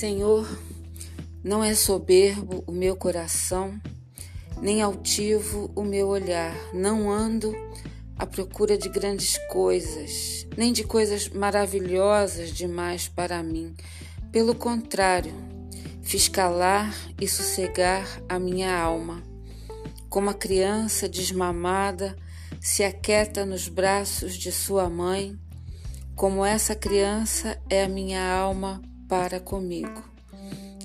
[0.00, 0.48] Senhor,
[1.44, 3.78] não é soberbo o meu coração,
[4.58, 6.56] nem altivo o meu olhar.
[6.72, 7.54] Não ando
[8.16, 13.74] à procura de grandes coisas, nem de coisas maravilhosas demais para mim.
[14.32, 15.34] Pelo contrário,
[16.00, 19.22] fiz calar e sossegar a minha alma.
[20.08, 22.16] Como a criança desmamada
[22.58, 25.38] se aquieta nos braços de sua mãe,
[26.16, 30.04] como essa criança é a minha alma para comigo.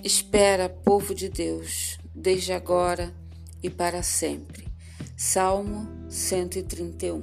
[0.04, 3.14] Espera, povo de Deus, desde agora
[3.62, 4.68] e para sempre.
[5.16, 7.22] Salmo 131.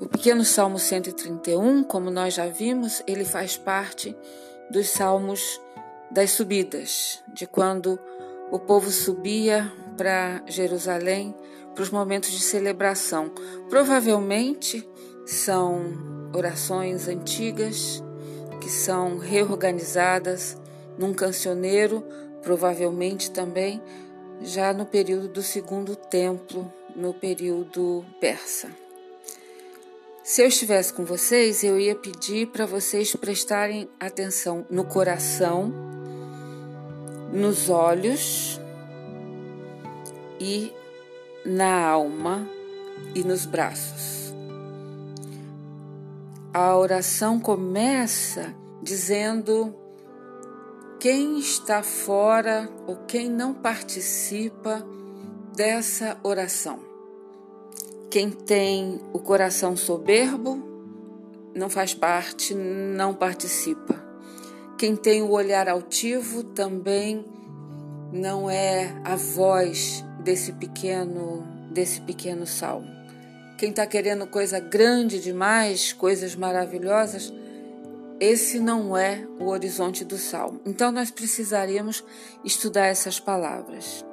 [0.00, 4.16] O pequeno Salmo 131, como nós já vimos, ele faz parte
[4.70, 5.60] dos salmos
[6.10, 8.00] das subidas, de quando
[8.50, 11.34] o povo subia para Jerusalém
[11.74, 13.32] para os momentos de celebração.
[13.68, 14.88] Provavelmente
[15.26, 18.02] são orações antigas
[18.60, 20.56] que são reorganizadas
[20.96, 22.04] num cancioneiro,
[22.42, 23.82] provavelmente também
[24.40, 28.70] já no período do segundo templo, no período persa.
[30.22, 35.72] Se eu estivesse com vocês, eu ia pedir para vocês prestarem atenção no coração
[37.34, 38.60] nos olhos
[40.38, 40.72] e
[41.44, 42.48] na alma
[43.12, 44.32] e nos braços.
[46.52, 49.74] A oração começa dizendo
[51.00, 54.86] quem está fora ou quem não participa
[55.56, 56.78] dessa oração.
[58.08, 60.62] Quem tem o coração soberbo
[61.52, 64.03] não faz parte, não participa.
[64.84, 67.24] Quem tem o olhar altivo também
[68.12, 72.86] não é a voz desse pequeno desse pequeno salmo.
[73.56, 77.32] Quem está querendo coisa grande demais, coisas maravilhosas,
[78.20, 80.60] esse não é o horizonte do salmo.
[80.66, 82.04] Então nós precisaríamos
[82.44, 84.04] estudar essas palavras.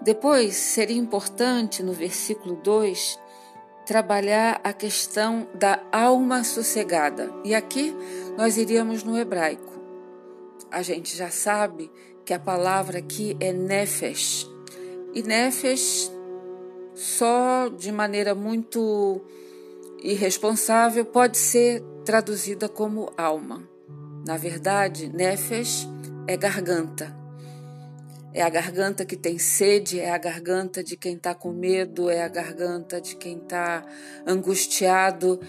[0.00, 3.18] Depois seria importante no versículo 2
[3.86, 7.32] trabalhar a questão da alma sossegada.
[7.44, 7.94] E aqui
[8.36, 9.72] nós iríamos no hebraico.
[10.70, 11.90] A gente já sabe
[12.24, 14.50] que a palavra aqui é nefesh.
[15.14, 16.10] E nefesh,
[16.94, 19.20] só de maneira muito
[20.02, 23.62] irresponsável, pode ser traduzida como alma.
[24.26, 25.88] Na verdade, nefesh
[26.26, 27.25] é garganta.
[28.36, 32.22] É a garganta que tem sede, é a garganta de quem está com medo, é
[32.22, 33.82] a garganta de quem está
[34.26, 35.40] angustiado.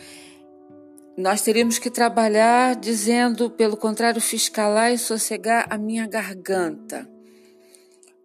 [1.17, 7.05] Nós teríamos que trabalhar dizendo, pelo contrário, fiscalar e sossegar a minha garganta,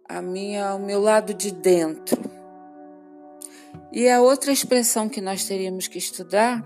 [0.07, 2.21] a minha, o meu lado de dentro.
[3.91, 6.63] E a outra expressão que nós teríamos que estudar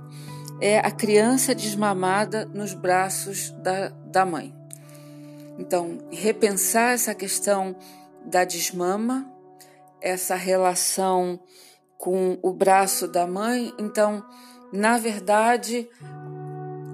[0.62, 4.57] é a criança desmamada nos braços da, da mãe.
[5.58, 7.76] Então, repensar essa questão
[8.26, 9.32] da desmama,
[10.02, 11.40] essa relação
[11.98, 13.74] com o braço da mãe.
[13.80, 14.24] Então,
[14.72, 15.90] na verdade,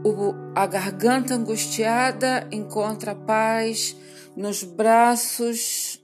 [0.03, 3.95] o, a garganta angustiada encontra paz
[4.35, 6.01] nos braços,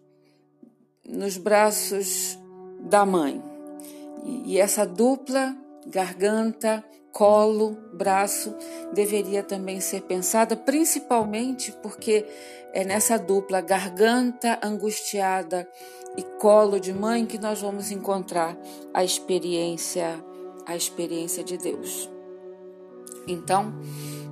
[1.06, 2.38] nos braços
[2.81, 3.42] da mãe.
[4.24, 5.56] E, e essa dupla
[5.88, 6.84] garganta
[7.19, 8.56] colo, braço,
[8.94, 12.25] deveria também ser pensada, principalmente porque
[12.72, 15.68] é nessa dupla garganta angustiada
[16.16, 18.57] e colo de mãe que nós vamos encontrar
[18.94, 20.18] a experiência,
[20.66, 22.09] a experiência de Deus.
[23.28, 23.74] Então,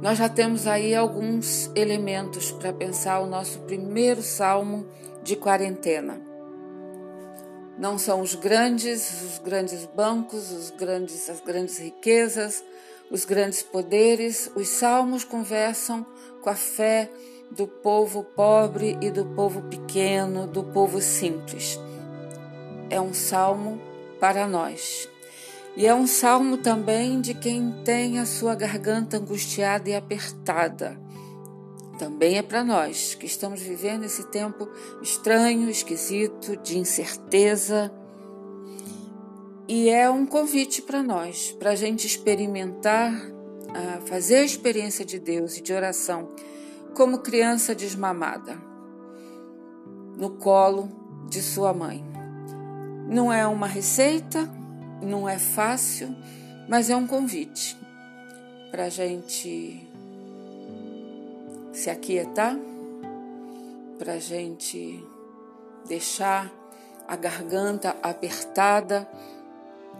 [0.02, 4.88] nós já temos aí alguns elementos para pensar o nosso primeiro salmo
[5.24, 6.27] de quarentena.
[7.78, 12.64] Não são os grandes, os grandes bancos, os grandes, as grandes riquezas,
[13.12, 14.52] os grandes poderes.
[14.56, 16.06] Os salmos conversam
[16.42, 17.10] com a fé
[17.52, 21.80] do povo pobre e do povo pequeno, do povo simples.
[22.90, 23.80] É um salmo
[24.20, 25.08] para nós.
[25.76, 30.98] E é um salmo também de quem tem a sua garganta angustiada e apertada
[31.98, 34.70] também é para nós que estamos vivendo esse tempo
[35.02, 37.92] estranho, esquisito, de incerteza.
[39.68, 43.14] E é um convite para nós, para a gente experimentar,
[44.06, 46.30] fazer a experiência de Deus e de oração
[46.96, 48.58] como criança desmamada,
[50.18, 50.90] no colo
[51.30, 52.04] de sua mãe.
[53.08, 54.50] Não é uma receita,
[55.02, 56.16] não é fácil,
[56.68, 57.78] mas é um convite
[58.72, 59.88] para a gente
[61.78, 62.58] se aquietar,
[64.00, 65.00] para a gente
[65.88, 66.52] deixar
[67.08, 69.08] a garganta apertada,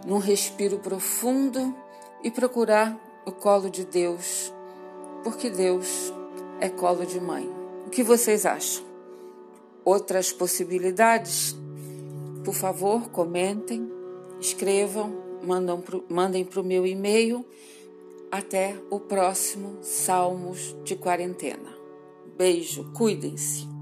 [0.04, 1.72] num respiro profundo
[2.24, 4.52] e procurar o colo de Deus,
[5.22, 6.12] porque Deus
[6.60, 7.48] é colo de mãe.
[7.86, 8.84] O que vocês acham?
[9.84, 11.54] Outras possibilidades?
[12.44, 13.88] Por favor, comentem,
[14.40, 15.12] escrevam,
[16.08, 17.46] mandem para o meu e-mail.
[18.30, 21.74] Até o próximo Salmos de Quarentena.
[22.36, 23.77] Beijo, cuidem-se.